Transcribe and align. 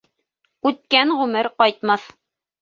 Үткән 0.69 1.11
ғүмер 1.19 1.51
ҡайтмаҫ 1.63 2.09